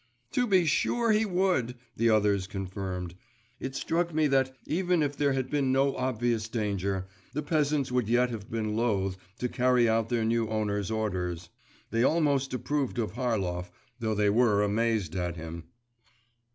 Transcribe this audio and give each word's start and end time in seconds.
'To 0.31 0.47
be 0.47 0.65
sure 0.65 1.11
he 1.11 1.25
would,' 1.27 1.75
the 1.95 2.09
others 2.09 2.47
confirmed. 2.47 3.13
It 3.59 3.75
struck 3.75 4.11
me 4.15 4.25
that, 4.29 4.55
even 4.65 5.03
if 5.03 5.15
there 5.15 5.33
had 5.33 5.51
been 5.51 5.71
no 5.71 5.95
obvious 5.95 6.49
danger, 6.49 7.07
the 7.33 7.43
peasants 7.43 7.91
would 7.91 8.09
yet 8.09 8.31
have 8.31 8.49
been 8.49 8.75
loath 8.75 9.15
to 9.37 9.47
carry 9.47 9.87
out 9.87 10.09
their 10.09 10.25
new 10.25 10.47
owner's 10.47 10.89
orders. 10.89 11.49
They 11.91 12.01
almost 12.01 12.51
approved 12.51 12.97
of 12.97 13.11
Harlov, 13.13 13.69
though 13.99 14.15
they 14.15 14.31
were 14.31 14.63
amazed 14.63 15.15
at 15.15 15.35
him. 15.35 15.65